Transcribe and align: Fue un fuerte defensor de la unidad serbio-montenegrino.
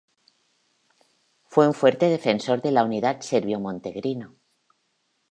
Fue 1.43 1.67
un 1.67 1.75
fuerte 1.75 2.07
defensor 2.07 2.59
de 2.63 2.71
la 2.71 2.83
unidad 2.83 3.21
serbio-montenegrino. 3.21 4.35